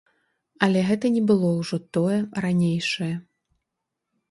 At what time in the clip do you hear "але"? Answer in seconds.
0.67-0.79